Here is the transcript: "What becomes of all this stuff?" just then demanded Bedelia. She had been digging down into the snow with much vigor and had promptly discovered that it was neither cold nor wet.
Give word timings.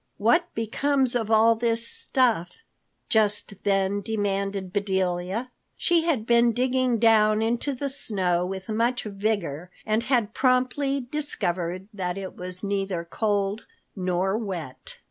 "What 0.17 0.51
becomes 0.55 1.13
of 1.15 1.29
all 1.29 1.53
this 1.53 1.87
stuff?" 1.87 2.63
just 3.07 3.63
then 3.63 4.01
demanded 4.01 4.73
Bedelia. 4.73 5.51
She 5.77 6.05
had 6.05 6.25
been 6.25 6.53
digging 6.53 6.97
down 6.97 7.43
into 7.43 7.75
the 7.75 7.87
snow 7.87 8.43
with 8.43 8.67
much 8.67 9.03
vigor 9.03 9.69
and 9.85 10.01
had 10.01 10.33
promptly 10.33 11.01
discovered 11.01 11.87
that 11.93 12.17
it 12.17 12.35
was 12.35 12.63
neither 12.63 13.05
cold 13.05 13.67
nor 13.95 14.39
wet. 14.39 14.97